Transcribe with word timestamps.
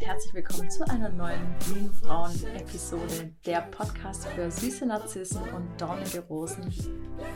Herzlich 0.00 0.32
willkommen 0.32 0.70
zu 0.70 0.88
einer 0.88 1.10
neuen 1.10 1.54
Blumenfrauen-Episode, 1.58 3.34
der 3.44 3.60
Podcast 3.60 4.26
für 4.28 4.50
süße 4.50 4.86
Narzissen 4.86 5.42
und 5.52 5.78
dornige 5.78 6.20
Rosen. 6.20 6.72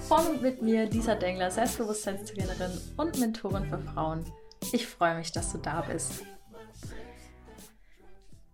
Von 0.08 0.26
und 0.26 0.42
mit 0.42 0.62
mir, 0.62 0.86
Lisa 0.86 1.14
Dengler, 1.14 1.50
Selbstbewusstseinstrainerin 1.50 2.80
und 2.96 3.20
Mentorin 3.20 3.66
für 3.66 3.78
Frauen. 3.78 4.24
Ich 4.72 4.86
freue 4.86 5.18
mich, 5.18 5.30
dass 5.30 5.52
du 5.52 5.58
da 5.58 5.82
bist. 5.82 6.24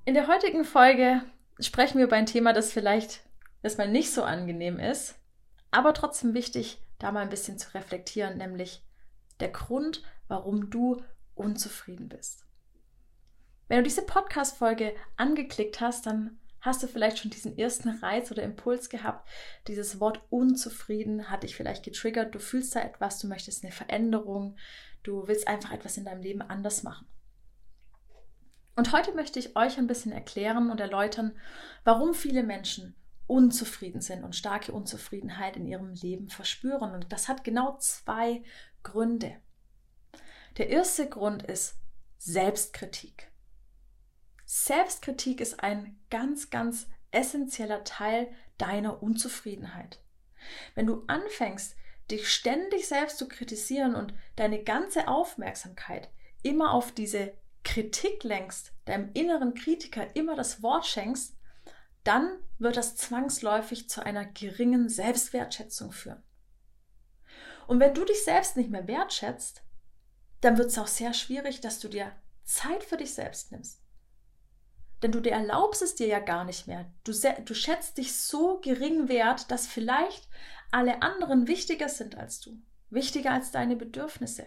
In 0.04 0.14
der 0.14 0.26
heutigen 0.26 0.64
Folge 0.64 1.22
sprechen 1.60 1.98
wir 1.98 2.06
über 2.06 2.16
ein 2.16 2.26
Thema, 2.26 2.52
das 2.52 2.72
vielleicht 2.72 3.20
erstmal 3.62 3.88
nicht 3.88 4.12
so 4.12 4.24
angenehm 4.24 4.80
ist, 4.80 5.14
aber 5.70 5.94
trotzdem 5.94 6.34
wichtig, 6.34 6.82
da 6.98 7.12
mal 7.12 7.20
ein 7.20 7.30
bisschen 7.30 7.58
zu 7.58 7.72
reflektieren, 7.74 8.38
nämlich 8.38 8.84
der 9.38 9.50
Grund, 9.50 10.02
warum 10.26 10.68
du 10.68 11.00
unzufrieden 11.36 12.08
bist. 12.08 12.49
Wenn 13.70 13.76
du 13.76 13.84
diese 13.84 14.02
Podcast-Folge 14.02 14.96
angeklickt 15.16 15.80
hast, 15.80 16.04
dann 16.04 16.40
hast 16.60 16.82
du 16.82 16.88
vielleicht 16.88 17.20
schon 17.20 17.30
diesen 17.30 17.56
ersten 17.56 17.88
Reiz 17.88 18.32
oder 18.32 18.42
Impuls 18.42 18.88
gehabt. 18.90 19.28
Dieses 19.68 20.00
Wort 20.00 20.20
unzufrieden 20.28 21.30
hat 21.30 21.44
dich 21.44 21.54
vielleicht 21.54 21.84
getriggert. 21.84 22.34
Du 22.34 22.40
fühlst 22.40 22.74
da 22.74 22.80
etwas, 22.80 23.20
du 23.20 23.28
möchtest 23.28 23.62
eine 23.62 23.70
Veränderung, 23.70 24.56
du 25.04 25.28
willst 25.28 25.46
einfach 25.46 25.70
etwas 25.70 25.96
in 25.96 26.04
deinem 26.04 26.20
Leben 26.20 26.42
anders 26.42 26.82
machen. 26.82 27.06
Und 28.74 28.90
heute 28.90 29.14
möchte 29.14 29.38
ich 29.38 29.54
euch 29.54 29.78
ein 29.78 29.86
bisschen 29.86 30.10
erklären 30.10 30.72
und 30.72 30.80
erläutern, 30.80 31.38
warum 31.84 32.12
viele 32.12 32.42
Menschen 32.42 32.96
unzufrieden 33.28 34.00
sind 34.00 34.24
und 34.24 34.34
starke 34.34 34.72
Unzufriedenheit 34.72 35.56
in 35.56 35.64
ihrem 35.64 35.94
Leben 35.94 36.28
verspüren. 36.28 36.92
Und 36.92 37.12
das 37.12 37.28
hat 37.28 37.44
genau 37.44 37.76
zwei 37.78 38.42
Gründe. 38.82 39.36
Der 40.58 40.70
erste 40.70 41.08
Grund 41.08 41.44
ist 41.44 41.76
Selbstkritik. 42.18 43.29
Selbstkritik 44.52 45.40
ist 45.40 45.62
ein 45.62 45.96
ganz, 46.10 46.50
ganz 46.50 46.88
essentieller 47.12 47.84
Teil 47.84 48.26
deiner 48.58 49.00
Unzufriedenheit. 49.00 50.00
Wenn 50.74 50.88
du 50.88 51.04
anfängst, 51.06 51.76
dich 52.10 52.28
ständig 52.28 52.88
selbst 52.88 53.18
zu 53.18 53.28
kritisieren 53.28 53.94
und 53.94 54.12
deine 54.34 54.64
ganze 54.64 55.06
Aufmerksamkeit 55.06 56.10
immer 56.42 56.74
auf 56.74 56.90
diese 56.90 57.32
Kritik 57.62 58.24
lenkst, 58.24 58.72
deinem 58.86 59.12
inneren 59.12 59.54
Kritiker 59.54 60.16
immer 60.16 60.34
das 60.34 60.64
Wort 60.64 60.84
schenkst, 60.84 61.36
dann 62.02 62.28
wird 62.58 62.76
das 62.76 62.96
zwangsläufig 62.96 63.88
zu 63.88 64.04
einer 64.04 64.24
geringen 64.24 64.88
Selbstwertschätzung 64.88 65.92
führen. 65.92 66.24
Und 67.68 67.78
wenn 67.78 67.94
du 67.94 68.04
dich 68.04 68.24
selbst 68.24 68.56
nicht 68.56 68.70
mehr 68.70 68.88
wertschätzt, 68.88 69.62
dann 70.40 70.58
wird 70.58 70.70
es 70.70 70.78
auch 70.78 70.88
sehr 70.88 71.14
schwierig, 71.14 71.60
dass 71.60 71.78
du 71.78 71.86
dir 71.86 72.10
Zeit 72.42 72.82
für 72.82 72.96
dich 72.96 73.14
selbst 73.14 73.52
nimmst. 73.52 73.80
Denn 75.02 75.12
du 75.12 75.20
dir 75.20 75.32
erlaubst 75.32 75.82
es 75.82 75.94
dir 75.94 76.06
ja 76.06 76.18
gar 76.18 76.44
nicht 76.44 76.66
mehr. 76.66 76.90
Du, 77.04 77.12
du 77.12 77.54
schätzt 77.54 77.98
dich 77.98 78.14
so 78.16 78.60
gering 78.60 79.08
wert, 79.08 79.50
dass 79.50 79.66
vielleicht 79.66 80.28
alle 80.70 81.02
anderen 81.02 81.48
wichtiger 81.48 81.88
sind 81.88 82.16
als 82.16 82.40
du. 82.40 82.60
Wichtiger 82.90 83.32
als 83.32 83.50
deine 83.50 83.76
Bedürfnisse. 83.76 84.46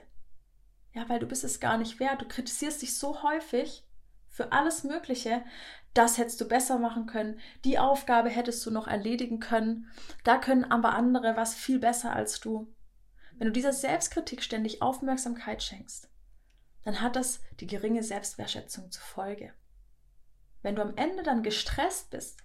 Ja, 0.94 1.10
weil 1.10 1.20
du 1.20 1.26
bist 1.26 1.44
es 1.44 1.60
gar 1.60 1.78
nicht 1.78 2.00
wert. 2.00 2.22
Du 2.22 2.28
kritisierst 2.28 2.82
dich 2.82 2.98
so 2.98 3.24
häufig 3.24 3.84
für 4.30 4.52
alles 4.52 4.84
Mögliche. 4.84 5.44
Das 5.94 6.18
hättest 6.18 6.40
du 6.42 6.48
besser 6.48 6.78
machen 6.78 7.08
können. 7.08 7.40
Die 7.66 7.80
Aufgabe 7.80 8.30
hättest 8.30 8.66
du 8.66 8.72
noch 8.72 8.88
erledigen 8.88 9.40
können. 9.40 9.90
Da 10.24 10.38
können 10.38 10.66
aber 10.66 10.94
andere 10.94 11.36
was 11.36 11.56
viel 11.56 11.80
besser 11.80 12.14
als 12.14 12.40
du. 12.40 12.72
Wenn 13.38 13.48
du 13.48 13.54
dieser 13.54 13.74
Selbstkritik 13.74 14.44
ständig 14.44 14.82
Aufmerksamkeit 14.82 15.64
schenkst, 15.64 16.10
dann 16.84 17.02
hat 17.02 17.16
das 17.16 17.42
die 17.60 17.68
geringe 17.68 18.04
Selbstwertschätzung 18.04 18.92
zur 18.92 19.04
Folge. 19.04 19.54
Wenn 20.64 20.76
du 20.76 20.82
am 20.82 20.96
Ende 20.96 21.22
dann 21.22 21.44
gestresst 21.44 22.10
bist 22.10 22.40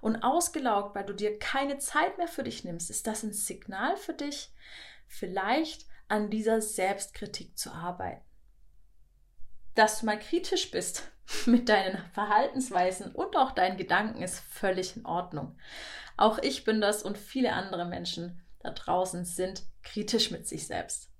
und 0.00 0.24
ausgelaugt, 0.24 0.96
weil 0.96 1.04
du 1.04 1.12
dir 1.12 1.38
keine 1.38 1.78
Zeit 1.78 2.18
mehr 2.18 2.26
für 2.26 2.42
dich 2.42 2.64
nimmst, 2.64 2.90
ist 2.90 3.06
das 3.06 3.22
ein 3.22 3.32
Signal 3.32 3.96
für 3.96 4.14
dich, 4.14 4.52
vielleicht 5.06 5.86
an 6.08 6.30
dieser 6.30 6.60
Selbstkritik 6.60 7.56
zu 7.56 7.70
arbeiten. 7.70 8.24
Dass 9.74 10.00
du 10.00 10.06
mal 10.06 10.18
kritisch 10.18 10.70
bist 10.70 11.12
mit 11.46 11.68
deinen 11.68 11.98
Verhaltensweisen 12.12 13.12
und 13.12 13.36
auch 13.36 13.52
deinen 13.52 13.76
Gedanken 13.76 14.22
ist 14.22 14.40
völlig 14.40 14.96
in 14.96 15.06
Ordnung. 15.06 15.56
Auch 16.16 16.38
ich 16.38 16.64
bin 16.64 16.80
das 16.80 17.02
und 17.02 17.16
viele 17.16 17.52
andere 17.52 17.84
Menschen 17.84 18.42
da 18.60 18.70
draußen 18.70 19.24
sind 19.24 19.62
kritisch 19.82 20.30
mit 20.30 20.48
sich 20.48 20.66
selbst. 20.66 21.10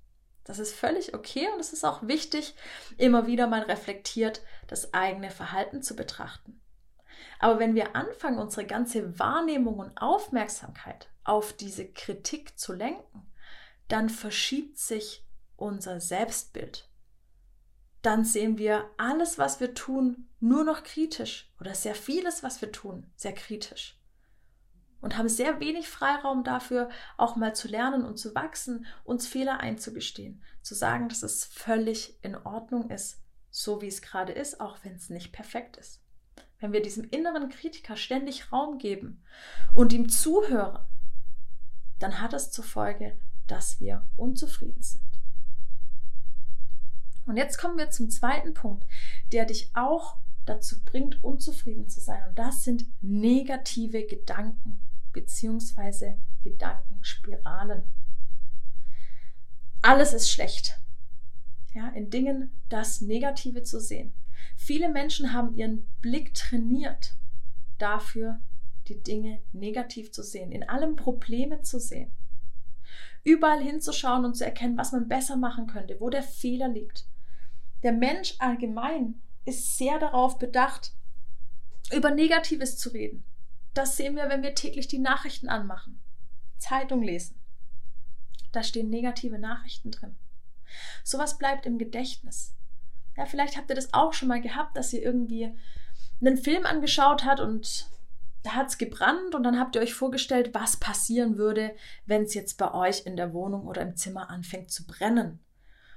Das 0.44 0.58
ist 0.58 0.74
völlig 0.74 1.14
okay 1.14 1.46
und 1.52 1.60
es 1.60 1.74
ist 1.74 1.84
auch 1.84 2.02
wichtig, 2.02 2.54
immer 2.96 3.26
wieder 3.26 3.46
mal 3.46 3.62
reflektiert 3.62 4.40
das 4.68 4.94
eigene 4.94 5.30
Verhalten 5.30 5.82
zu 5.82 5.96
betrachten. 5.96 6.60
Aber 7.40 7.58
wenn 7.58 7.74
wir 7.74 7.96
anfangen, 7.96 8.38
unsere 8.38 8.66
ganze 8.66 9.18
Wahrnehmung 9.18 9.78
und 9.78 9.96
Aufmerksamkeit 10.00 11.08
auf 11.24 11.52
diese 11.52 11.90
Kritik 11.90 12.58
zu 12.58 12.72
lenken, 12.72 13.26
dann 13.88 14.08
verschiebt 14.08 14.78
sich 14.78 15.24
unser 15.56 16.00
Selbstbild. 16.00 16.88
Dann 18.02 18.24
sehen 18.24 18.58
wir 18.58 18.88
alles, 18.96 19.38
was 19.38 19.58
wir 19.58 19.74
tun, 19.74 20.28
nur 20.38 20.62
noch 20.62 20.84
kritisch 20.84 21.52
oder 21.60 21.74
sehr 21.74 21.96
vieles, 21.96 22.44
was 22.44 22.60
wir 22.62 22.70
tun, 22.70 23.10
sehr 23.16 23.32
kritisch 23.32 23.98
und 25.00 25.16
haben 25.16 25.28
sehr 25.28 25.60
wenig 25.60 25.88
Freiraum 25.88 26.44
dafür, 26.44 26.88
auch 27.16 27.36
mal 27.36 27.54
zu 27.54 27.68
lernen 27.68 28.04
und 28.04 28.18
zu 28.18 28.34
wachsen, 28.34 28.86
uns 29.04 29.26
Fehler 29.26 29.60
einzugestehen, 29.60 30.42
zu 30.62 30.74
sagen, 30.74 31.08
dass 31.08 31.22
es 31.22 31.44
völlig 31.44 32.18
in 32.22 32.36
Ordnung 32.36 32.90
ist, 32.90 33.20
so 33.50 33.80
wie 33.80 33.88
es 33.88 34.02
gerade 34.02 34.32
ist, 34.32 34.60
auch 34.60 34.78
wenn 34.82 34.94
es 34.94 35.10
nicht 35.10 35.32
perfekt 35.32 35.76
ist. 35.76 36.02
Wenn 36.60 36.72
wir 36.72 36.82
diesem 36.82 37.08
inneren 37.10 37.48
Kritiker 37.48 37.96
ständig 37.96 38.52
Raum 38.52 38.78
geben 38.78 39.22
und 39.74 39.92
ihm 39.92 40.08
zuhören, 40.08 40.84
dann 41.98 42.20
hat 42.20 42.32
es 42.32 42.50
zur 42.50 42.64
Folge, 42.64 43.16
dass 43.46 43.80
wir 43.80 44.06
unzufrieden 44.16 44.82
sind. 44.82 45.02
Und 47.26 47.36
jetzt 47.36 47.58
kommen 47.58 47.76
wir 47.76 47.90
zum 47.90 48.10
zweiten 48.10 48.54
Punkt, 48.54 48.86
der 49.32 49.44
dich 49.44 49.70
auch 49.74 50.16
dazu 50.46 50.82
bringt, 50.84 51.22
unzufrieden 51.22 51.88
zu 51.88 52.00
sein. 52.00 52.22
Und 52.28 52.38
das 52.38 52.64
sind 52.64 52.86
negative 53.02 54.06
Gedanken 54.06 54.80
bzw. 55.12 56.14
Gedankenspiralen. 56.42 57.82
Alles 59.82 60.12
ist 60.12 60.30
schlecht. 60.30 60.78
Ja, 61.74 61.88
in 61.88 62.10
Dingen 62.10 62.50
das 62.68 63.00
Negative 63.00 63.62
zu 63.62 63.80
sehen. 63.80 64.12
Viele 64.56 64.88
Menschen 64.88 65.32
haben 65.32 65.54
ihren 65.56 65.86
Blick 66.00 66.34
trainiert 66.34 67.14
dafür, 67.78 68.40
die 68.88 69.02
Dinge 69.02 69.40
negativ 69.52 70.12
zu 70.12 70.22
sehen, 70.22 70.50
in 70.50 70.68
allem 70.68 70.96
Probleme 70.96 71.62
zu 71.62 71.78
sehen. 71.78 72.10
Überall 73.24 73.62
hinzuschauen 73.62 74.24
und 74.24 74.36
zu 74.36 74.44
erkennen, 74.44 74.78
was 74.78 74.92
man 74.92 75.08
besser 75.08 75.36
machen 75.36 75.66
könnte, 75.66 76.00
wo 76.00 76.08
der 76.08 76.22
Fehler 76.22 76.68
liegt. 76.68 77.06
Der 77.82 77.92
Mensch 77.92 78.34
allgemein 78.38 79.20
ist 79.44 79.76
sehr 79.76 79.98
darauf 79.98 80.38
bedacht, 80.38 80.92
über 81.92 82.10
Negatives 82.10 82.76
zu 82.76 82.90
reden. 82.90 83.24
Das 83.74 83.96
sehen 83.96 84.16
wir, 84.16 84.28
wenn 84.28 84.42
wir 84.42 84.54
täglich 84.54 84.88
die 84.88 84.98
Nachrichten 84.98 85.48
anmachen, 85.48 86.00
Zeitung 86.58 87.02
lesen. 87.02 87.38
Da 88.52 88.62
stehen 88.62 88.90
negative 88.90 89.38
Nachrichten 89.38 89.90
drin. 89.90 90.16
Sowas 91.04 91.38
bleibt 91.38 91.66
im 91.66 91.78
Gedächtnis. 91.78 92.54
Ja, 93.16 93.26
vielleicht 93.26 93.56
habt 93.56 93.70
ihr 93.70 93.76
das 93.76 93.92
auch 93.92 94.12
schon 94.12 94.28
mal 94.28 94.40
gehabt, 94.40 94.76
dass 94.76 94.92
ihr 94.92 95.02
irgendwie 95.02 95.52
einen 96.20 96.36
Film 96.36 96.66
angeschaut 96.66 97.24
habt 97.24 97.40
und 97.40 97.88
da 98.42 98.54
hat 98.54 98.68
es 98.68 98.78
gebrannt 98.78 99.34
und 99.34 99.42
dann 99.42 99.58
habt 99.58 99.74
ihr 99.74 99.82
euch 99.82 99.94
vorgestellt, 99.94 100.50
was 100.54 100.76
passieren 100.76 101.36
würde, 101.36 101.74
wenn 102.06 102.22
es 102.22 102.34
jetzt 102.34 102.58
bei 102.58 102.72
euch 102.72 103.04
in 103.04 103.16
der 103.16 103.32
Wohnung 103.32 103.66
oder 103.66 103.82
im 103.82 103.96
Zimmer 103.96 104.30
anfängt 104.30 104.70
zu 104.70 104.86
brennen. 104.86 105.40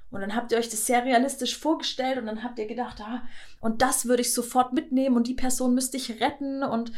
Und 0.10 0.20
dann 0.22 0.36
habt 0.36 0.52
ihr 0.52 0.58
euch 0.58 0.70
das 0.70 0.86
sehr 0.86 1.06
realistisch 1.06 1.58
vorgestellt 1.58 2.18
und 2.18 2.26
dann 2.26 2.44
habt 2.44 2.60
ihr 2.60 2.68
gedacht, 2.68 3.00
ah, 3.02 3.24
und 3.62 3.82
das 3.82 4.06
würde 4.06 4.22
ich 4.22 4.34
sofort 4.34 4.74
mitnehmen 4.74 5.16
und 5.16 5.28
die 5.28 5.36
Person 5.36 5.74
müsste 5.74 5.98
ich 5.98 6.20
retten 6.20 6.64
und 6.64 6.92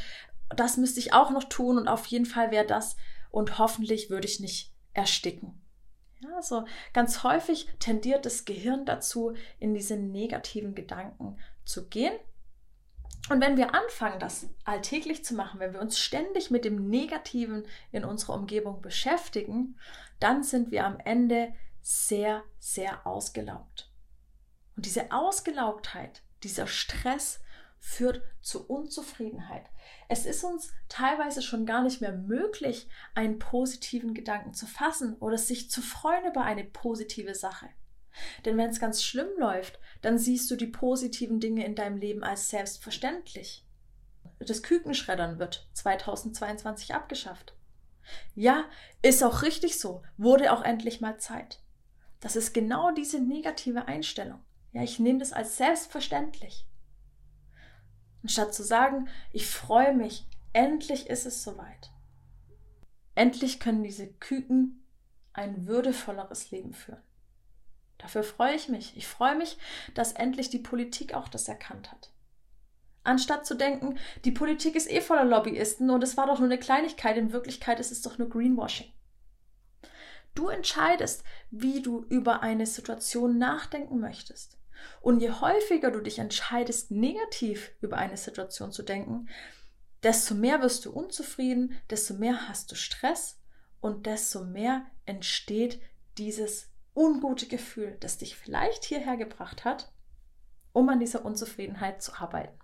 das 0.56 0.78
müsste 0.78 1.00
ich 1.00 1.14
auch 1.14 1.30
noch 1.30 1.44
tun 1.44 1.78
und 1.78 1.88
auf 1.88 2.06
jeden 2.08 2.26
Fall 2.26 2.50
wäre 2.50 2.66
das 2.66 2.96
und 3.30 3.60
hoffentlich 3.60 4.10
würde 4.10 4.28
ich 4.28 4.40
nicht 4.40 4.72
ersticken. 4.94 5.62
Ja, 6.24 6.42
so 6.42 6.66
ganz 6.94 7.24
häufig 7.24 7.68
tendiert 7.80 8.26
das 8.26 8.46
Gehirn 8.46 8.86
dazu, 8.86 9.34
in 9.60 9.74
diese 9.74 9.98
negativen 9.98 10.74
Gedanken 10.74 11.38
zu 11.66 11.90
gehen. 11.90 12.14
Und 13.30 13.42
wenn 13.42 13.58
wir 13.58 13.74
anfangen, 13.74 14.20
das 14.20 14.48
alltäglich 14.64 15.24
zu 15.24 15.34
machen, 15.34 15.60
wenn 15.60 15.74
wir 15.74 15.82
uns 15.82 16.00
ständig 16.00 16.52
mit 16.52 16.66
dem 16.66 16.90
Negativen 16.90 17.66
in 17.92 18.06
unserer 18.06 18.36
Umgebung 18.36 18.82
beschäftigen, 18.82 19.78
dann 20.20 20.44
sind 20.44 20.72
wir 20.72 20.86
am 20.86 21.00
Ende 21.00 21.54
sehr, 21.82 22.44
sehr 22.60 23.06
ausgelaugt. 23.06 23.92
Und 24.76 24.86
diese 24.86 25.12
Ausgelaugtheit, 25.12 26.22
dieser 26.44 26.68
Stress 26.68 27.42
führt 27.84 28.22
zu 28.40 28.66
Unzufriedenheit. 28.66 29.66
Es 30.08 30.26
ist 30.26 30.46
uns 30.46 30.72
teilweise 30.88 31.42
schon 31.42 31.66
gar 31.66 31.84
nicht 31.84 32.00
mehr 32.00 32.14
möglich, 32.14 32.88
einen 33.14 33.40
positiven 33.40 34.14
Gedanken 34.14 34.54
zu 34.54 34.66
fassen 34.66 35.18
oder 35.18 35.38
sich 35.38 35.70
zu 35.70 35.82
freuen 35.82 36.26
über 36.26 36.44
eine 36.44 36.64
positive 36.64 37.36
Sache. 37.36 37.68
Denn 38.46 38.58
wenn 38.58 38.70
es 38.70 38.80
ganz 38.80 39.04
schlimm 39.04 39.28
läuft, 39.38 39.80
dann 40.02 40.18
siehst 40.18 40.50
du 40.50 40.56
die 40.56 40.68
positiven 40.68 41.42
Dinge 41.42 41.66
in 41.66 41.76
deinem 41.76 41.98
Leben 41.98 42.24
als 42.24 42.50
selbstverständlich. 42.50 43.66
Das 44.40 44.64
Kükenschreddern 44.64 45.38
wird 45.38 45.70
2022 45.74 46.96
abgeschafft. 46.96 47.54
Ja, 48.34 48.64
ist 49.02 49.24
auch 49.24 49.42
richtig 49.42 49.78
so, 49.78 50.04
wurde 50.16 50.54
auch 50.54 50.64
endlich 50.64 51.02
mal 51.02 51.18
Zeit. 51.18 51.60
Das 52.22 52.38
ist 52.38 52.54
genau 52.54 52.92
diese 52.92 53.20
negative 53.20 53.90
Einstellung. 53.90 54.40
Ja, 54.72 54.84
ich 54.84 55.00
nehme 55.00 55.20
das 55.20 55.34
als 55.34 55.58
selbstverständlich. 55.58 56.66
Anstatt 58.24 58.54
zu 58.54 58.64
sagen, 58.64 59.10
ich 59.32 59.48
freue 59.48 59.94
mich, 59.94 60.26
endlich 60.54 61.08
ist 61.08 61.26
es 61.26 61.44
soweit. 61.44 61.92
Endlich 63.16 63.60
können 63.60 63.84
diese 63.84 64.08
Küken 64.08 64.84
ein 65.34 65.68
würdevolleres 65.68 66.52
Leben 66.52 66.74
führen. 66.74 67.02
Dafür 67.98 68.24
freue 68.24 68.56
ich 68.56 68.70
mich. 68.70 68.98
Ich 68.98 69.08
freue 69.08 69.36
mich, 69.36 69.58
dass 69.94 70.14
endlich 70.14 70.50
die 70.50 70.60
Politik 70.60 71.14
auch 71.14 71.28
das 71.28 71.48
erkannt 71.48 71.92
hat. 71.92 72.12
Anstatt 73.04 73.46
zu 73.46 73.56
denken, 73.56 73.98
die 74.24 74.32
Politik 74.32 74.76
ist 74.76 74.90
eh 74.90 75.02
voller 75.02 75.26
Lobbyisten 75.26 75.90
und 75.90 76.04
es 76.04 76.16
war 76.16 76.28
doch 76.28 76.40
nur 76.40 76.48
eine 76.48 76.60
Kleinigkeit, 76.60 77.18
in 77.18 77.34
Wirklichkeit 77.34 77.80
ist 77.80 77.92
es 77.92 78.02
doch 78.02 78.18
nur 78.18 78.30
Greenwashing. 78.30 78.92
Du 80.36 80.48
entscheidest, 80.48 81.24
wie 81.52 81.82
du 81.82 82.06
über 82.10 82.42
eine 82.42 82.66
Situation 82.66 83.38
nachdenken 83.38 84.00
möchtest. 84.00 84.58
Und 85.02 85.20
je 85.22 85.32
häufiger 85.32 85.92
du 85.92 86.02
dich 86.02 86.20
entscheidest, 86.20 86.92
negativ 86.92 87.72
über 87.82 87.98
eine 87.98 88.18
Situation 88.18 88.72
zu 88.72 88.84
denken, 88.84 89.30
desto 90.04 90.36
mehr 90.36 90.62
wirst 90.62 90.86
du 90.86 90.92
unzufrieden, 90.92 91.78
desto 91.90 92.14
mehr 92.14 92.48
hast 92.48 92.72
du 92.72 92.76
Stress 92.76 93.40
und 93.80 94.06
desto 94.06 94.44
mehr 94.44 94.86
entsteht 95.06 95.82
dieses 96.18 96.70
ungute 96.94 97.48
Gefühl, 97.48 97.98
das 98.00 98.18
dich 98.18 98.36
vielleicht 98.36 98.86
hierher 98.86 99.18
gebracht 99.18 99.66
hat, 99.66 99.92
um 100.72 100.90
an 100.90 101.00
dieser 101.00 101.26
Unzufriedenheit 101.26 102.02
zu 102.02 102.14
arbeiten. 102.14 102.58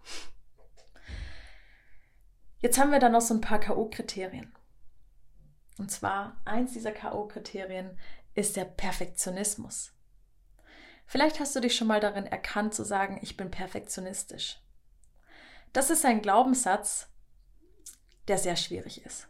Jetzt 2.60 2.78
haben 2.78 2.92
wir 2.92 3.00
dann 3.00 3.14
noch 3.14 3.22
so 3.22 3.34
ein 3.34 3.42
paar 3.42 3.60
KO-Kriterien. 3.60 4.54
Und 5.78 5.92
zwar 5.92 6.42
eins 6.44 6.74
dieser 6.74 6.92
KO-Kriterien 6.92 7.98
ist 8.34 8.58
der 8.58 8.66
Perfektionismus. 8.66 9.94
Vielleicht 11.10 11.40
hast 11.40 11.56
du 11.56 11.60
dich 11.60 11.76
schon 11.76 11.88
mal 11.88 12.00
darin 12.00 12.28
erkannt 12.28 12.76
zu 12.76 12.86
sagen, 12.86 13.18
ich 13.24 13.36
bin 13.36 13.50
perfektionistisch. 13.50 14.62
Das 15.74 15.90
ist 15.90 16.06
ein 16.06 16.22
Glaubenssatz, 16.22 17.08
der 18.28 18.38
sehr 18.38 18.56
schwierig 18.56 19.04
ist. 19.04 19.28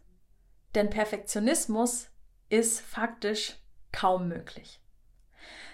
Denn 0.75 0.89
Perfektionismus 0.89 2.09
ist 2.49 2.81
faktisch 2.81 3.55
kaum 3.93 4.27
möglich. 4.27 4.81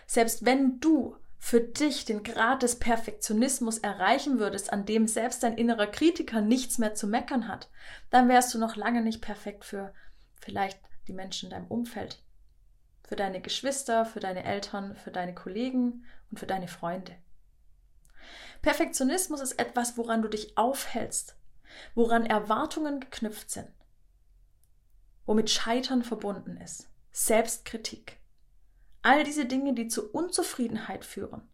Selbst 0.06 0.46
wenn 0.46 0.80
du 0.80 1.18
für 1.40 1.60
dich 1.60 2.06
den 2.06 2.22
Grad 2.22 2.62
des 2.62 2.78
Perfektionismus 2.78 3.80
erreichen 3.80 4.38
würdest, 4.38 4.72
an 4.72 4.86
dem 4.86 5.08
selbst 5.08 5.42
dein 5.42 5.58
innerer 5.58 5.88
Kritiker 5.88 6.40
nichts 6.40 6.78
mehr 6.78 6.94
zu 6.94 7.08
meckern 7.08 7.48
hat, 7.48 7.68
dann 8.12 8.30
wärst 8.30 8.54
du 8.54 8.60
noch 8.60 8.76
lange 8.76 9.02
nicht 9.02 9.22
perfekt 9.22 9.66
für 9.66 9.92
vielleicht 10.40 10.80
die 11.08 11.14
Menschen 11.14 11.48
in 11.48 11.56
deinem 11.56 11.68
Umfeld, 11.68 12.24
für 13.08 13.16
deine 13.16 13.42
Geschwister, 13.42 14.06
für 14.06 14.20
deine 14.20 14.44
Eltern, 14.44 14.96
für 14.96 15.12
deine 15.12 15.36
Kollegen 15.36 16.06
und 16.32 16.40
für 16.40 16.48
deine 16.48 16.68
Freunde. 16.68 17.16
Perfektionismus 18.62 19.42
ist 19.42 19.60
etwas, 19.60 19.98
woran 19.98 20.24
du 20.24 20.28
dich 20.28 20.58
aufhältst, 20.58 21.36
woran 21.94 22.26
Erwartungen 22.26 23.00
geknüpft 23.00 23.52
sind, 23.52 23.70
womit 25.26 25.52
Scheitern 25.52 26.04
verbunden 26.04 26.58
ist, 26.58 26.90
Selbstkritik. 27.12 28.18
All 29.04 29.24
diese 29.24 29.46
Dinge, 29.46 29.76
die 29.76 29.88
zu 29.88 30.12
Unzufriedenheit 30.12 31.06
führen, 31.06 31.48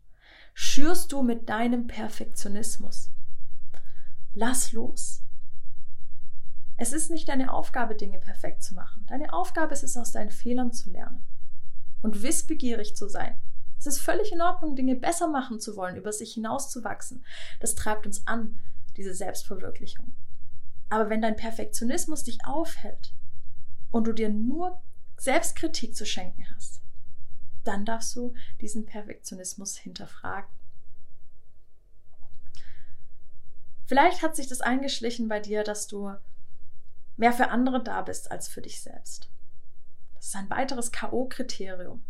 schürst 0.54 1.12
du 1.12 1.22
mit 1.22 1.50
deinem 1.50 1.88
Perfektionismus. 1.88 3.10
Lass 4.34 4.72
los. 4.72 5.22
Es 6.78 6.94
ist 6.94 7.12
nicht 7.12 7.28
deine 7.28 7.54
Aufgabe, 7.54 7.96
Dinge 7.96 8.20
perfekt 8.20 8.64
zu 8.64 8.74
machen. 8.74 9.06
Deine 9.10 9.34
Aufgabe 9.34 9.74
ist 9.74 9.84
es, 9.84 9.98
aus 9.98 10.14
deinen 10.14 10.32
Fehlern 10.32 10.72
zu 10.72 10.90
lernen 10.92 11.26
und 12.02 12.24
wissbegierig 12.24 12.96
zu 12.96 13.08
sein. 13.08 13.40
Es 13.80 13.88
ist 13.88 14.00
völlig 14.00 14.32
in 14.32 14.42
Ordnung, 14.42 14.76
Dinge 14.76 14.96
besser 14.96 15.28
machen 15.28 15.60
zu 15.60 15.76
wollen, 15.76 15.96
über 15.96 16.14
sich 16.14 16.34
hinauszuwachsen. 16.34 17.26
Das 17.60 17.74
treibt 17.74 18.06
uns 18.06 18.28
an, 18.28 18.60
diese 18.96 19.16
Selbstverwirklichung. 19.16 20.14
Aber 20.90 21.10
wenn 21.10 21.22
dein 21.22 21.36
Perfektionismus 21.36 22.24
dich 22.24 22.46
aufhält 22.46 23.14
und 23.90 24.06
du 24.06 24.14
dir 24.14 24.30
nur 24.30 24.82
Selbstkritik 25.18 25.96
zu 25.96 26.06
schenken 26.06 26.46
hast, 26.54 26.82
dann 27.64 27.86
darfst 27.86 28.16
du 28.16 28.34
diesen 28.60 28.86
Perfektionismus 28.86 29.78
hinterfragen. 29.78 30.50
Vielleicht 33.86 34.22
hat 34.22 34.36
sich 34.36 34.48
das 34.48 34.62
eingeschlichen 34.62 35.28
bei 35.28 35.40
dir, 35.40 35.64
dass 35.64 35.88
du 35.88 36.14
mehr 37.18 37.34
für 37.34 37.50
andere 37.50 37.84
da 37.84 38.02
bist 38.02 38.32
als 38.32 38.48
für 38.48 38.62
dich 38.62 38.82
selbst. 38.82 39.30
Das 40.22 40.28
ist 40.28 40.36
ein 40.36 40.52
weiteres 40.52 40.92
KO-Kriterium, 40.92 42.04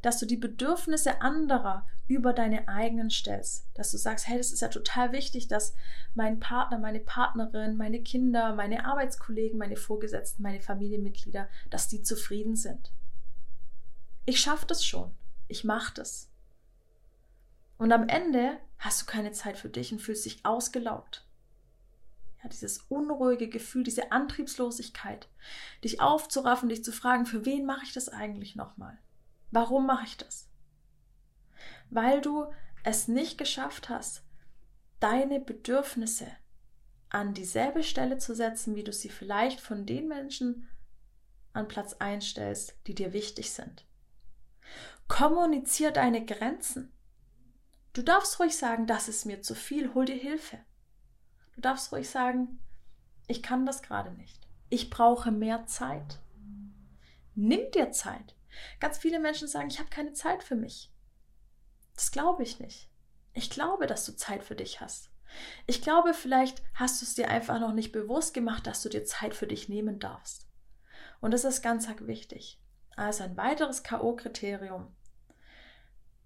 dass 0.00 0.18
du 0.18 0.24
die 0.24 0.38
Bedürfnisse 0.38 1.20
anderer 1.20 1.86
über 2.08 2.32
deine 2.32 2.68
eigenen 2.68 3.10
stellst, 3.10 3.66
dass 3.74 3.90
du 3.90 3.98
sagst, 3.98 4.26
hey, 4.26 4.38
das 4.38 4.50
ist 4.50 4.62
ja 4.62 4.68
total 4.68 5.12
wichtig, 5.12 5.46
dass 5.46 5.74
mein 6.14 6.40
Partner, 6.40 6.78
meine 6.78 7.00
Partnerin, 7.00 7.76
meine 7.76 8.00
Kinder, 8.00 8.54
meine 8.54 8.86
Arbeitskollegen, 8.86 9.58
meine 9.58 9.76
Vorgesetzten, 9.76 10.42
meine 10.42 10.62
Familienmitglieder, 10.62 11.46
dass 11.68 11.86
die 11.86 12.02
zufrieden 12.02 12.56
sind. 12.56 12.90
Ich 14.24 14.40
schaffe 14.40 14.64
das 14.64 14.82
schon, 14.82 15.10
ich 15.46 15.64
mache 15.64 15.92
das. 15.92 16.30
Und 17.76 17.92
am 17.92 18.08
Ende 18.08 18.56
hast 18.78 19.02
du 19.02 19.04
keine 19.04 19.32
Zeit 19.32 19.58
für 19.58 19.68
dich 19.68 19.92
und 19.92 20.00
fühlst 20.00 20.24
dich 20.24 20.46
ausgelaugt. 20.46 21.26
Ja, 22.44 22.50
dieses 22.50 22.78
unruhige 22.90 23.48
Gefühl, 23.48 23.84
diese 23.84 24.12
Antriebslosigkeit, 24.12 25.28
dich 25.82 26.02
aufzuraffen, 26.02 26.68
dich 26.68 26.84
zu 26.84 26.92
fragen, 26.92 27.24
für 27.24 27.46
wen 27.46 27.64
mache 27.64 27.84
ich 27.84 27.94
das 27.94 28.10
eigentlich 28.10 28.54
nochmal? 28.54 28.98
Warum 29.50 29.86
mache 29.86 30.04
ich 30.04 30.18
das? 30.18 30.50
Weil 31.88 32.20
du 32.20 32.52
es 32.82 33.08
nicht 33.08 33.38
geschafft 33.38 33.88
hast, 33.88 34.22
deine 35.00 35.40
Bedürfnisse 35.40 36.26
an 37.08 37.32
dieselbe 37.32 37.82
Stelle 37.82 38.18
zu 38.18 38.34
setzen, 38.34 38.76
wie 38.76 38.84
du 38.84 38.92
sie 38.92 39.08
vielleicht 39.08 39.60
von 39.60 39.86
den 39.86 40.06
Menschen 40.06 40.68
an 41.54 41.66
Platz 41.66 41.94
einstellst, 41.94 42.74
die 42.86 42.94
dir 42.94 43.14
wichtig 43.14 43.52
sind. 43.52 43.86
Kommunizier 45.08 45.92
deine 45.92 46.26
Grenzen. 46.26 46.92
Du 47.94 48.02
darfst 48.02 48.38
ruhig 48.38 48.54
sagen, 48.54 48.86
das 48.86 49.08
ist 49.08 49.24
mir 49.24 49.40
zu 49.40 49.54
viel, 49.54 49.94
hol 49.94 50.04
dir 50.04 50.16
Hilfe. 50.16 50.58
Du 51.54 51.60
darfst 51.60 51.92
ruhig 51.92 52.08
sagen, 52.08 52.58
ich 53.26 53.42
kann 53.42 53.66
das 53.66 53.82
gerade 53.82 54.12
nicht. 54.12 54.48
Ich 54.68 54.90
brauche 54.90 55.30
mehr 55.30 55.66
Zeit. 55.66 56.20
Nimm 57.34 57.70
dir 57.72 57.90
Zeit. 57.92 58.34
Ganz 58.80 58.98
viele 58.98 59.18
Menschen 59.18 59.48
sagen, 59.48 59.68
ich 59.68 59.78
habe 59.78 59.90
keine 59.90 60.12
Zeit 60.12 60.42
für 60.42 60.56
mich. 60.56 60.92
Das 61.94 62.12
glaube 62.12 62.42
ich 62.42 62.60
nicht. 62.60 62.88
Ich 63.32 63.50
glaube, 63.50 63.86
dass 63.86 64.04
du 64.04 64.16
Zeit 64.16 64.44
für 64.44 64.54
dich 64.54 64.80
hast. 64.80 65.10
Ich 65.66 65.82
glaube, 65.82 66.14
vielleicht 66.14 66.62
hast 66.74 67.00
du 67.00 67.06
es 67.06 67.14
dir 67.14 67.28
einfach 67.28 67.58
noch 67.58 67.72
nicht 67.72 67.92
bewusst 67.92 68.34
gemacht, 68.34 68.66
dass 68.66 68.82
du 68.82 68.88
dir 68.88 69.04
Zeit 69.04 69.34
für 69.34 69.46
dich 69.46 69.68
nehmen 69.68 69.98
darfst. 69.98 70.48
Und 71.20 71.32
das 71.32 71.44
ist 71.44 71.62
ganz 71.62 71.88
wichtig. 72.00 72.60
Also 72.96 73.24
ein 73.24 73.36
weiteres 73.36 73.82
KO-Kriterium. 73.82 74.94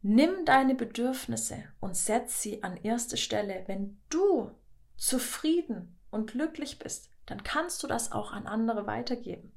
Nimm 0.03 0.45
deine 0.45 0.75
Bedürfnisse 0.75 1.65
und 1.81 1.97
setz 1.97 2.43
sie 2.43 2.63
an 2.63 2.77
erste 2.77 3.17
Stelle. 3.17 3.65
Wenn 3.67 4.01
du 4.11 4.51
zufrieden 4.99 5.99
und 6.11 6.33
glücklich 6.33 6.79
bist, 6.79 7.09
dann 7.25 7.43
kannst 7.43 7.83
du 7.83 7.87
das 7.87 8.13
auch 8.13 8.33
an 8.33 8.47
andere 8.47 8.87
weitergeben. 8.87 9.53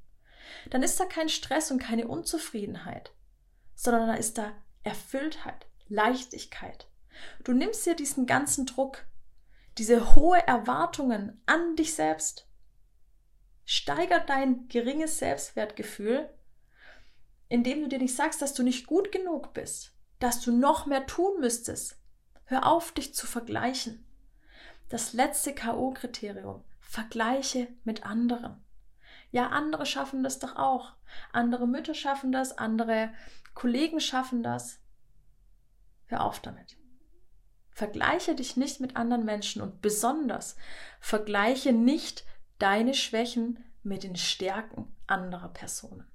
Dann 0.70 0.82
ist 0.82 0.98
da 0.98 1.04
kein 1.04 1.28
Stress 1.28 1.70
und 1.70 1.78
keine 1.78 2.08
Unzufriedenheit, 2.08 3.12
sondern 3.74 4.08
da 4.08 4.14
ist 4.14 4.38
da 4.38 4.52
Erfülltheit, 4.82 5.66
Leichtigkeit. 5.88 6.88
Du 7.44 7.52
nimmst 7.52 7.84
dir 7.84 7.94
diesen 7.94 8.26
ganzen 8.26 8.66
Druck, 8.66 9.04
diese 9.78 10.14
hohe 10.14 10.46
Erwartungen 10.46 11.42
an 11.46 11.76
dich 11.76 11.94
selbst, 11.94 12.46
steigert 13.64 14.28
dein 14.28 14.68
geringes 14.68 15.18
Selbstwertgefühl, 15.18 16.28
indem 17.48 17.82
du 17.82 17.88
dir 17.88 17.98
nicht 17.98 18.16
sagst, 18.16 18.42
dass 18.42 18.54
du 18.54 18.62
nicht 18.62 18.86
gut 18.86 19.12
genug 19.12 19.54
bist, 19.54 19.92
dass 20.18 20.40
du 20.40 20.52
noch 20.52 20.86
mehr 20.86 21.06
tun 21.06 21.40
müsstest. 21.40 21.98
Hör 22.44 22.66
auf, 22.66 22.92
dich 22.92 23.14
zu 23.14 23.26
vergleichen. 23.26 24.04
Das 24.92 25.14
letzte 25.14 25.54
KO-Kriterium. 25.54 26.62
Vergleiche 26.78 27.68
mit 27.82 28.04
anderen. 28.04 28.62
Ja, 29.30 29.46
andere 29.46 29.86
schaffen 29.86 30.22
das 30.22 30.38
doch 30.38 30.56
auch. 30.56 30.92
Andere 31.32 31.66
Mütter 31.66 31.94
schaffen 31.94 32.30
das, 32.30 32.58
andere 32.58 33.10
Kollegen 33.54 34.00
schaffen 34.00 34.42
das. 34.42 34.80
Hör 36.04 36.22
auf 36.22 36.40
damit. 36.40 36.76
Vergleiche 37.70 38.34
dich 38.34 38.58
nicht 38.58 38.80
mit 38.80 38.94
anderen 38.94 39.24
Menschen 39.24 39.62
und 39.62 39.80
besonders 39.80 40.56
vergleiche 41.00 41.72
nicht 41.72 42.26
deine 42.58 42.92
Schwächen 42.92 43.64
mit 43.82 44.02
den 44.02 44.16
Stärken 44.16 44.94
anderer 45.06 45.48
Personen. 45.48 46.06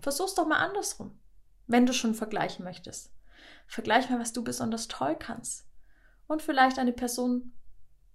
Versuch's 0.00 0.36
doch 0.36 0.46
mal 0.46 0.64
andersrum, 0.64 1.18
wenn 1.66 1.86
du 1.86 1.92
schon 1.92 2.14
vergleichen 2.14 2.64
möchtest. 2.64 3.12
Vergleich 3.66 4.08
mal, 4.08 4.20
was 4.20 4.32
du 4.32 4.44
besonders 4.44 4.86
toll 4.86 5.16
kannst. 5.18 5.66
Und 6.28 6.40
vielleicht 6.40 6.78
eine 6.78 6.92
Person 6.92 7.52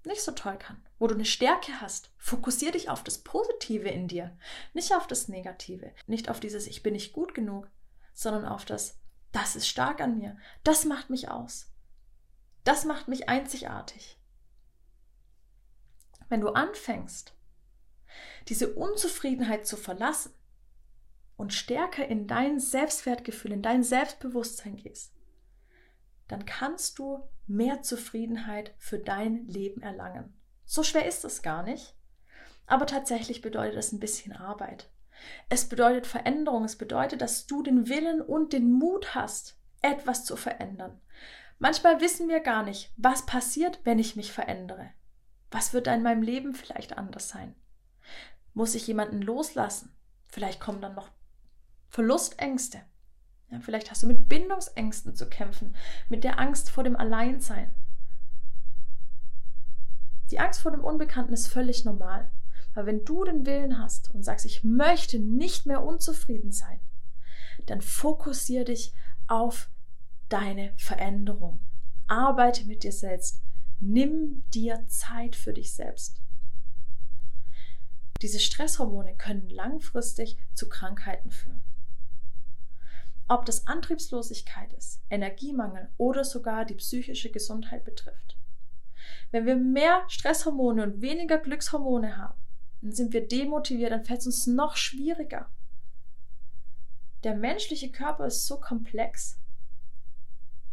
nicht 0.05 0.21
so 0.21 0.31
toll 0.31 0.57
kann, 0.57 0.83
wo 0.99 1.07
du 1.07 1.15
eine 1.15 1.25
Stärke 1.25 1.81
hast. 1.81 2.11
Fokussier 2.17 2.71
dich 2.71 2.89
auf 2.89 3.03
das 3.03 3.19
Positive 3.19 3.89
in 3.89 4.07
dir, 4.07 4.37
nicht 4.73 4.93
auf 4.93 5.07
das 5.07 5.27
Negative, 5.27 5.93
nicht 6.07 6.29
auf 6.29 6.39
dieses 6.39 6.67
Ich 6.67 6.83
bin 6.83 6.93
nicht 6.93 7.13
gut 7.13 7.33
genug, 7.33 7.69
sondern 8.13 8.45
auf 8.45 8.65
das 8.65 8.99
Das 9.31 9.55
ist 9.55 9.67
stark 9.67 9.99
an 10.01 10.17
mir, 10.17 10.37
das 10.63 10.85
macht 10.85 11.09
mich 11.09 11.29
aus. 11.29 11.71
Das 12.63 12.85
macht 12.85 13.07
mich 13.07 13.29
einzigartig. 13.29 14.17
Wenn 16.29 16.41
du 16.41 16.49
anfängst, 16.49 17.33
diese 18.47 18.73
Unzufriedenheit 18.73 19.67
zu 19.67 19.77
verlassen 19.77 20.33
und 21.37 21.53
stärker 21.53 22.07
in 22.07 22.27
dein 22.27 22.59
Selbstwertgefühl, 22.59 23.51
in 23.51 23.61
dein 23.61 23.83
Selbstbewusstsein 23.83 24.77
gehst, 24.77 25.14
dann 26.27 26.45
kannst 26.45 26.99
du 26.99 27.27
mehr 27.47 27.81
Zufriedenheit 27.81 28.73
für 28.77 28.99
dein 28.99 29.45
Leben 29.47 29.81
erlangen. 29.81 30.33
So 30.65 30.83
schwer 30.83 31.05
ist 31.05 31.25
es 31.25 31.41
gar 31.41 31.63
nicht, 31.63 31.95
aber 32.65 32.87
tatsächlich 32.87 33.41
bedeutet 33.41 33.77
es 33.77 33.91
ein 33.91 33.99
bisschen 33.99 34.33
Arbeit. 34.33 34.89
Es 35.49 35.65
bedeutet 35.65 36.07
Veränderung, 36.07 36.65
es 36.65 36.77
bedeutet, 36.77 37.21
dass 37.21 37.45
du 37.45 37.63
den 37.63 37.87
Willen 37.87 38.21
und 38.21 38.53
den 38.53 38.71
Mut 38.71 39.15
hast, 39.15 39.57
etwas 39.81 40.25
zu 40.25 40.35
verändern. 40.35 40.99
Manchmal 41.59 42.01
wissen 42.01 42.27
wir 42.27 42.41
gar 42.41 42.63
nicht, 42.63 42.91
was 42.97 43.25
passiert, 43.25 43.79
wenn 43.83 43.99
ich 43.99 44.15
mich 44.15 44.33
verändere. 44.33 44.91
Was 45.51 45.73
wird 45.73 45.87
da 45.87 45.93
in 45.93 46.03
meinem 46.03 46.21
Leben 46.21 46.53
vielleicht 46.53 46.97
anders 46.97 47.29
sein? 47.29 47.55
Muss 48.53 48.75
ich 48.75 48.87
jemanden 48.87 49.21
loslassen? 49.21 49.95
Vielleicht 50.25 50.59
kommen 50.59 50.81
dann 50.81 50.95
noch 50.95 51.09
Verlustängste. 51.89 52.81
Ja, 53.49 53.59
vielleicht 53.59 53.91
hast 53.91 54.03
du 54.03 54.07
mit 54.07 54.27
Bindungsängsten 54.27 55.15
zu 55.15 55.29
kämpfen, 55.29 55.75
mit 56.09 56.23
der 56.23 56.39
Angst 56.39 56.69
vor 56.69 56.83
dem 56.83 56.95
Alleinsein. 56.95 57.71
Die 60.31 60.39
Angst 60.39 60.61
vor 60.61 60.71
dem 60.71 60.83
Unbekannten 60.83 61.33
ist 61.33 61.47
völlig 61.47 61.85
normal. 61.85 62.31
Aber 62.73 62.87
wenn 62.87 63.05
du 63.05 63.23
den 63.23 63.45
Willen 63.45 63.79
hast 63.79 64.13
und 64.13 64.23
sagst, 64.23 64.45
ich 64.45 64.63
möchte 64.63 65.19
nicht 65.19 65.65
mehr 65.65 65.83
unzufrieden 65.83 66.51
sein, 66.51 66.79
dann 67.67 67.81
fokussiere 67.81 68.65
dich 68.65 68.93
auf 69.27 69.69
deine 70.27 70.73
Veränderung. 70.77 71.59
Arbeite 72.07 72.65
mit 72.65 72.83
dir 72.83 72.91
selbst. 72.91 73.41
Nimm 73.79 74.43
dir 74.53 74.85
Zeit 74.87 75.35
für 75.35 75.53
dich 75.53 75.73
selbst. 75.73 76.21
Diese 78.21 78.39
Stresshormone 78.39 79.15
können 79.15 79.49
langfristig 79.49 80.37
zu 80.53 80.67
Krankheiten 80.67 81.31
führen. 81.31 81.63
Ob 83.27 83.45
das 83.45 83.65
Antriebslosigkeit 83.65 84.71
ist, 84.73 85.01
Energiemangel 85.09 85.89
oder 85.97 86.23
sogar 86.23 86.65
die 86.65 86.75
psychische 86.75 87.31
Gesundheit 87.31 87.83
betrifft. 87.83 88.37
Wenn 89.31 89.45
wir 89.45 89.55
mehr 89.55 90.03
Stresshormone 90.07 90.83
und 90.83 91.01
weniger 91.01 91.37
Glückshormone 91.37 92.17
haben, 92.17 92.39
dann 92.81 92.91
sind 92.91 93.13
wir 93.13 93.27
demotiviert, 93.27 93.91
dann 93.91 94.05
fällt 94.05 94.19
es 94.19 94.27
uns 94.27 94.47
noch 94.47 94.75
schwieriger. 94.75 95.49
Der 97.23 97.35
menschliche 97.35 97.91
Körper 97.91 98.27
ist 98.27 98.45
so 98.45 98.59
komplex. 98.59 99.39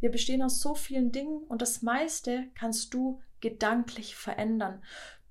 Wir 0.00 0.11
bestehen 0.11 0.42
aus 0.42 0.61
so 0.61 0.75
vielen 0.75 1.11
Dingen 1.12 1.44
und 1.44 1.62
das 1.62 1.80
meiste 1.80 2.49
kannst 2.54 2.92
du 2.92 3.23
gedanklich 3.40 4.14
verändern. 4.14 4.82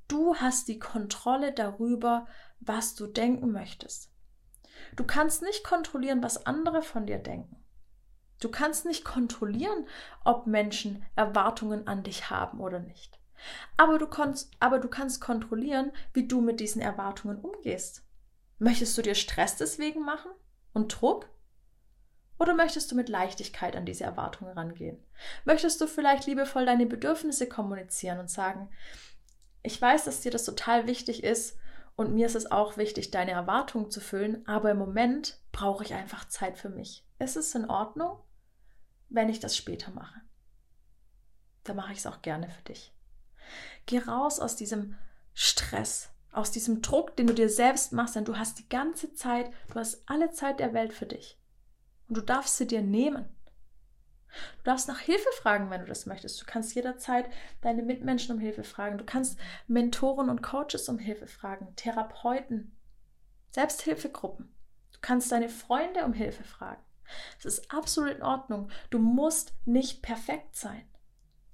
Du 0.07 0.35
hast 0.35 0.67
die 0.67 0.79
Kontrolle 0.79 1.53
darüber, 1.53 2.25
was 2.59 2.95
du 2.95 3.07
denken 3.07 3.51
möchtest. 3.51 4.10
Du 4.95 5.03
kannst 5.03 5.41
nicht 5.41 5.63
kontrollieren, 5.63 6.23
was 6.23 6.45
andere 6.45 6.81
von 6.81 7.05
dir 7.05 7.17
denken. 7.17 7.63
Du 8.39 8.49
kannst 8.49 8.85
nicht 8.85 9.05
kontrollieren, 9.05 9.87
ob 10.25 10.47
Menschen 10.47 11.05
Erwartungen 11.15 11.87
an 11.87 12.03
dich 12.03 12.29
haben 12.29 12.59
oder 12.59 12.79
nicht. 12.79 13.19
Aber 13.77 13.97
du, 13.97 14.07
kannst, 14.07 14.51
aber 14.59 14.79
du 14.79 14.87
kannst 14.87 15.21
kontrollieren, 15.21 15.91
wie 16.13 16.27
du 16.27 16.41
mit 16.41 16.59
diesen 16.59 16.81
Erwartungen 16.81 17.37
umgehst. 17.39 18.03
Möchtest 18.59 18.97
du 18.97 19.01
dir 19.01 19.15
Stress 19.15 19.57
deswegen 19.57 20.03
machen 20.03 20.31
und 20.73 21.01
Druck? 21.01 21.29
Oder 22.39 22.55
möchtest 22.55 22.91
du 22.91 22.95
mit 22.95 23.09
Leichtigkeit 23.09 23.75
an 23.75 23.85
diese 23.85 24.03
Erwartungen 24.03 24.53
rangehen? 24.53 25.03
Möchtest 25.45 25.79
du 25.79 25.87
vielleicht 25.87 26.25
liebevoll 26.25 26.65
deine 26.65 26.87
Bedürfnisse 26.87 27.47
kommunizieren 27.47 28.19
und 28.19 28.31
sagen, 28.31 28.69
ich 29.61 29.79
weiß, 29.79 30.05
dass 30.05 30.21
dir 30.21 30.31
das 30.31 30.45
total 30.45 30.87
wichtig 30.87 31.23
ist 31.23 31.57
und 32.01 32.13
mir 32.13 32.25
ist 32.25 32.35
es 32.35 32.51
auch 32.51 32.77
wichtig, 32.77 33.11
deine 33.11 33.31
Erwartungen 33.31 33.91
zu 33.91 34.01
füllen, 34.01 34.45
aber 34.47 34.71
im 34.71 34.77
Moment 34.77 35.39
brauche 35.51 35.83
ich 35.83 35.93
einfach 35.93 36.27
Zeit 36.27 36.57
für 36.57 36.69
mich. 36.69 37.05
Ist 37.19 37.37
es 37.37 37.53
in 37.55 37.69
Ordnung, 37.69 38.17
wenn 39.09 39.29
ich 39.29 39.39
das 39.39 39.55
später 39.55 39.91
mache? 39.91 40.19
Dann 41.63 41.75
mache 41.75 41.93
ich 41.93 41.99
es 41.99 42.07
auch 42.07 42.21
gerne 42.21 42.49
für 42.49 42.63
dich. 42.63 42.93
Geh 43.85 43.99
raus 43.99 44.39
aus 44.39 44.55
diesem 44.55 44.97
Stress, 45.33 46.09
aus 46.31 46.51
diesem 46.51 46.81
Druck, 46.81 47.15
den 47.15 47.27
du 47.27 47.33
dir 47.33 47.49
selbst 47.49 47.93
machst, 47.93 48.15
denn 48.15 48.25
du 48.25 48.37
hast 48.37 48.57
die 48.57 48.67
ganze 48.67 49.13
Zeit, 49.13 49.51
du 49.69 49.75
hast 49.75 50.01
alle 50.09 50.31
Zeit 50.31 50.59
der 50.59 50.73
Welt 50.73 50.93
für 50.93 51.05
dich. 51.05 51.39
Und 52.07 52.17
du 52.17 52.21
darfst 52.21 52.57
sie 52.57 52.67
dir 52.67 52.81
nehmen. 52.81 53.29
Du 54.57 54.63
darfst 54.63 54.87
nach 54.87 54.99
Hilfe 54.99 55.29
fragen, 55.41 55.69
wenn 55.69 55.81
du 55.81 55.87
das 55.87 56.05
möchtest. 56.05 56.41
Du 56.41 56.45
kannst 56.45 56.75
jederzeit 56.75 57.29
deine 57.61 57.83
Mitmenschen 57.83 58.35
um 58.35 58.41
Hilfe 58.41 58.63
fragen. 58.63 58.97
Du 58.97 59.05
kannst 59.05 59.37
Mentoren 59.67 60.29
und 60.29 60.41
Coaches 60.41 60.87
um 60.89 60.99
Hilfe 60.99 61.27
fragen, 61.27 61.75
Therapeuten, 61.75 62.75
Selbsthilfegruppen. 63.51 64.53
Du 64.93 64.99
kannst 65.01 65.31
deine 65.31 65.49
Freunde 65.49 66.05
um 66.05 66.13
Hilfe 66.13 66.43
fragen. 66.43 66.81
Es 67.39 67.45
ist 67.45 67.71
absolut 67.71 68.15
in 68.15 68.23
Ordnung. 68.23 68.69
Du 68.89 68.99
musst 68.99 69.53
nicht 69.65 70.01
perfekt 70.01 70.55
sein. 70.55 70.83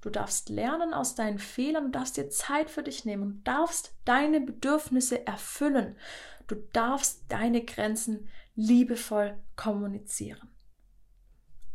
Du 0.01 0.09
darfst 0.09 0.49
lernen 0.49 0.93
aus 0.93 1.15
deinen 1.15 1.39
Fehlern, 1.39 1.85
du 1.85 1.91
darfst 1.91 2.17
dir 2.17 2.29
Zeit 2.29 2.69
für 2.69 2.83
dich 2.83 3.03
nehmen 3.03 3.23
und 3.23 3.43
darfst 3.47 3.95
deine 4.05 4.39
Bedürfnisse 4.39 5.25
erfüllen. 5.25 5.97
Du 6.45 6.55
darfst 6.71 7.23
deine 7.29 7.65
Grenzen 7.65 8.29
liebevoll 8.55 9.37
kommunizieren. 9.55 10.49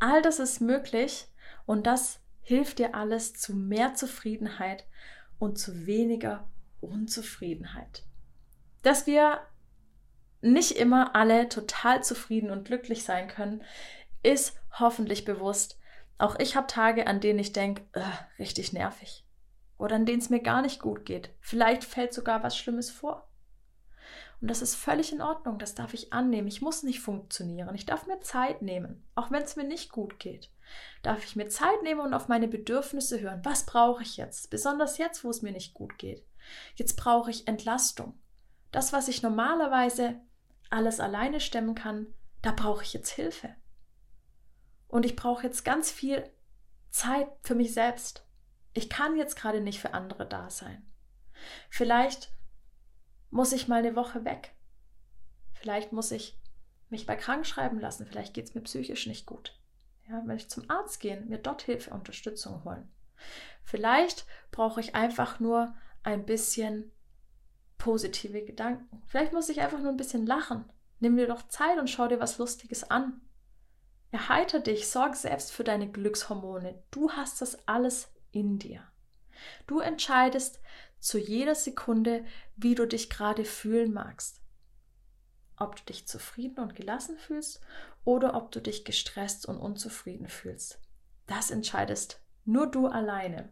All 0.03 0.21
das 0.21 0.39
ist 0.39 0.59
möglich 0.59 1.27
und 1.65 1.87
das 1.87 2.19
hilft 2.41 2.79
dir 2.79 2.93
alles 2.93 3.35
zu 3.35 3.55
mehr 3.55 3.93
Zufriedenheit 3.93 4.85
und 5.39 5.57
zu 5.57 5.85
weniger 5.85 6.45
Unzufriedenheit. 6.81 8.03
Dass 8.81 9.07
wir 9.07 9.39
nicht 10.41 10.71
immer 10.71 11.15
alle 11.15 11.47
total 11.47 12.03
zufrieden 12.03 12.51
und 12.51 12.65
glücklich 12.65 13.05
sein 13.05 13.29
können, 13.29 13.63
ist 14.23 14.59
hoffentlich 14.77 15.23
bewusst. 15.23 15.79
Auch 16.17 16.37
ich 16.37 16.57
habe 16.57 16.67
Tage, 16.67 17.07
an 17.07 17.21
denen 17.21 17.39
ich 17.39 17.53
denke, 17.53 17.83
richtig 18.39 18.73
nervig. 18.73 19.25
Oder 19.77 19.95
an 19.95 20.05
denen 20.05 20.19
es 20.19 20.29
mir 20.29 20.41
gar 20.41 20.61
nicht 20.61 20.81
gut 20.81 21.05
geht. 21.05 21.29
Vielleicht 21.39 21.85
fällt 21.85 22.13
sogar 22.13 22.43
was 22.43 22.57
Schlimmes 22.57 22.91
vor. 22.91 23.29
Und 24.41 24.49
das 24.49 24.61
ist 24.61 24.75
völlig 24.75 25.11
in 25.13 25.21
Ordnung, 25.21 25.57
das 25.57 25.75
darf 25.75 25.93
ich 25.93 26.11
annehmen. 26.11 26.47
Ich 26.47 26.61
muss 26.61 26.83
nicht 26.83 26.99
funktionieren. 26.99 27.73
Ich 27.75 27.85
darf 27.85 28.07
mir 28.07 28.19
Zeit 28.19 28.61
nehmen, 28.61 29.05
auch 29.15 29.31
wenn 29.31 29.43
es 29.43 29.55
mir 29.55 29.63
nicht 29.63 29.91
gut 29.91 30.19
geht. 30.19 30.51
Darf 31.01 31.23
ich 31.23 31.35
mir 31.35 31.47
Zeit 31.47 31.81
nehmen 31.83 32.01
und 32.01 32.13
auf 32.13 32.27
meine 32.27 32.47
Bedürfnisse 32.47 33.19
hören. 33.21 33.41
Was 33.43 33.65
brauche 33.65 34.03
ich 34.03 34.17
jetzt? 34.17 34.49
Besonders 34.49 34.97
jetzt, 34.97 35.23
wo 35.23 35.29
es 35.29 35.41
mir 35.41 35.51
nicht 35.51 35.73
gut 35.73 35.97
geht. 35.97 36.25
Jetzt 36.75 36.95
brauche 36.95 37.31
ich 37.31 37.47
Entlastung. 37.47 38.19
Das, 38.71 38.91
was 38.91 39.07
ich 39.07 39.21
normalerweise 39.21 40.19
alles 40.69 40.99
alleine 40.99 41.39
stemmen 41.39 41.75
kann, 41.75 42.07
da 42.41 42.51
brauche 42.51 42.83
ich 42.83 42.93
jetzt 42.93 43.11
Hilfe. 43.11 43.55
Und 44.87 45.05
ich 45.05 45.15
brauche 45.15 45.43
jetzt 45.43 45.63
ganz 45.63 45.91
viel 45.91 46.29
Zeit 46.89 47.27
für 47.41 47.55
mich 47.55 47.73
selbst. 47.73 48.25
Ich 48.73 48.89
kann 48.89 49.15
jetzt 49.15 49.35
gerade 49.35 49.61
nicht 49.61 49.79
für 49.79 49.93
andere 49.93 50.27
da 50.27 50.49
sein. 50.49 50.85
Vielleicht 51.69 52.31
muss 53.33 53.51
ich 53.51 53.67
mal 53.67 53.79
eine 53.79 53.95
Woche 53.95 54.25
weg. 54.25 54.53
Vielleicht 55.53 55.91
muss 55.91 56.11
ich 56.11 56.39
mich 56.89 57.07
bei 57.07 57.15
krank 57.15 57.47
schreiben 57.47 57.79
lassen. 57.79 58.05
Vielleicht 58.05 58.35
geht 58.35 58.45
es 58.45 58.53
mir 58.53 58.61
psychisch 58.61 59.07
nicht 59.07 59.25
gut. 59.25 59.59
Ja, 60.07 60.21
wenn 60.25 60.37
ich 60.37 60.49
zum 60.49 60.69
Arzt 60.69 60.99
gehen, 60.99 61.27
mir 61.29 61.39
dort 61.39 61.63
Hilfe, 61.63 61.91
Unterstützung 61.91 62.63
holen. 62.63 62.91
Vielleicht 63.63 64.27
brauche 64.51 64.79
ich 64.79 64.93
einfach 64.93 65.39
nur 65.39 65.73
ein 66.03 66.25
bisschen 66.25 66.91
positive 67.79 68.43
Gedanken. 68.45 69.01
Vielleicht 69.07 69.33
muss 69.33 69.49
ich 69.49 69.61
einfach 69.61 69.79
nur 69.79 69.89
ein 69.89 69.97
bisschen 69.97 70.27
lachen. 70.27 70.65
Nimm 70.99 71.17
dir 71.17 71.27
doch 71.27 71.47
Zeit 71.47 71.79
und 71.79 71.89
schau 71.89 72.07
dir 72.07 72.19
was 72.19 72.37
Lustiges 72.37 72.89
an. 72.91 73.19
Erheiter 74.11 74.59
dich, 74.59 74.87
sorg 74.89 75.15
selbst 75.15 75.51
für 75.51 75.63
deine 75.63 75.89
Glückshormone. 75.89 76.83
Du 76.91 77.11
hast 77.11 77.41
das 77.41 77.67
alles 77.67 78.13
in 78.31 78.59
dir. 78.59 78.83
Du 79.65 79.79
entscheidest, 79.79 80.61
zu 81.03 81.19
jeder 81.19 81.53
Sekunde, 81.53 82.23
wie 82.55 82.75
du 82.75 82.87
dich 82.87 83.09
gerade 83.09 83.43
fühlen 83.43 83.91
magst. 83.91 84.41
Ob 85.57 85.75
du 85.75 85.83
dich 85.83 86.07
zufrieden 86.07 86.59
und 86.59 86.75
gelassen 86.75 87.17
fühlst 87.17 87.61
oder 88.05 88.35
ob 88.35 88.51
du 88.51 88.61
dich 88.61 88.85
gestresst 88.85 89.45
und 89.45 89.57
unzufrieden 89.57 90.29
fühlst. 90.29 90.79
Das 91.27 91.51
entscheidest 91.51 92.21
nur 92.45 92.67
du 92.67 92.87
alleine. 92.87 93.49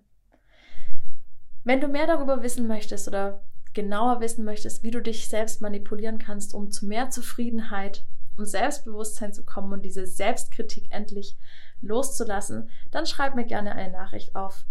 Wenn 1.64 1.82
du 1.82 1.88
mehr 1.88 2.08
darüber 2.08 2.42
wissen 2.42 2.68
möchtest 2.68 3.08
oder 3.08 3.44
genauer 3.74 4.22
wissen 4.22 4.46
möchtest, 4.46 4.84
wie 4.84 4.92
du 4.92 5.02
dich 5.02 5.28
selbst 5.28 5.62
manipulieren 5.62 6.20
kannst, 6.20 6.54
um 6.54 6.72
zu 6.72 6.86
mehr 6.86 7.10
Zufriedenheit 7.10 8.06
um 8.38 8.46
Selbstbewusstsein 8.46 9.34
zu 9.34 9.44
kommen 9.44 9.74
und 9.74 9.82
diese 9.84 10.08
Selbstkritik 10.08 10.88
endlich 10.90 11.38
loszulassen, 11.82 12.70
dann 12.90 13.06
schreib 13.06 13.36
mir 13.36 13.46
gerne 13.46 13.74
eine 13.74 13.92
Nachricht 13.92 14.36
auf 14.36 14.66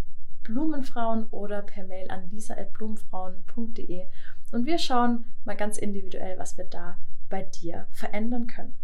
Blumenfrauen 0.50 1.26
oder 1.30 1.62
per 1.62 1.84
Mail 1.84 2.10
an 2.10 2.28
lisa.blumenfrauen.de 2.30 4.06
und 4.50 4.66
wir 4.66 4.78
schauen 4.78 5.24
mal 5.44 5.56
ganz 5.56 5.78
individuell, 5.78 6.38
was 6.38 6.58
wir 6.58 6.64
da 6.64 6.98
bei 7.28 7.42
dir 7.44 7.86
verändern 7.92 8.48
können. 8.48 8.76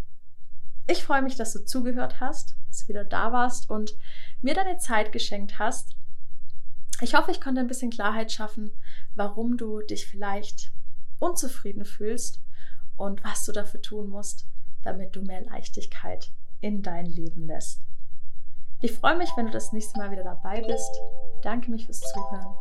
Ich 0.87 1.03
freue 1.03 1.23
mich, 1.23 1.35
dass 1.35 1.53
du 1.53 1.65
zugehört 1.65 2.21
hast, 2.21 2.57
dass 2.69 2.83
du 2.83 2.89
wieder 2.89 3.05
da 3.05 3.33
warst 3.33 3.69
und 3.69 3.97
mir 4.41 4.55
deine 4.55 4.79
Zeit 4.79 5.11
geschenkt 5.11 5.59
hast. 5.59 5.97
Ich 7.01 7.15
hoffe, 7.15 7.33
ich 7.33 7.41
konnte 7.41 7.61
ein 7.61 7.67
bisschen 7.67 7.91
Klarheit 7.91 8.31
schaffen, 8.31 8.71
warum 9.17 9.57
du 9.57 9.81
dich 9.81 10.07
vielleicht 10.07 10.71
unzufrieden 11.19 11.85
fühlst 11.85 12.41
und 12.97 13.25
was 13.25 13.45
du 13.45 13.51
dafür 13.53 13.83
tun 13.83 14.09
musst, 14.09 14.47
damit 14.83 15.17
du 15.17 15.23
mehr 15.23 15.43
Leichtigkeit 15.43 16.31
in 16.61 16.83
dein 16.83 17.07
Leben 17.07 17.47
lässt. 17.47 17.81
Ich 18.83 18.93
freue 18.93 19.17
mich, 19.17 19.31
wenn 19.37 19.47
du 19.47 19.53
das 19.53 19.73
nächste 19.73 19.99
Mal 19.99 20.11
wieder 20.11 20.25
dabei 20.25 20.61
bist. 20.61 21.01
Bedanke 21.37 21.71
mich 21.71 21.87
fürs 21.87 22.01
Zuhören, 22.01 22.55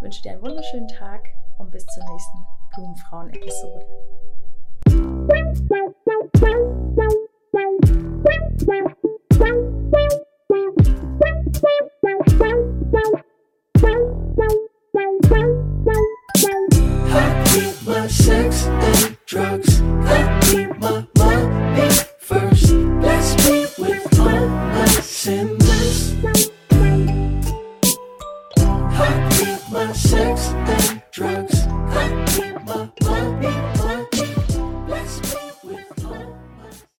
wünsche 0.00 0.20
dir 0.22 0.32
einen 0.32 0.42
wunderschönen 0.42 0.88
Tag 0.88 1.24
und 1.58 1.70
bis 1.70 1.86
zur 1.86 2.04
nächsten 2.04 2.38
Blumenfrauen-Episode. 2.74 3.86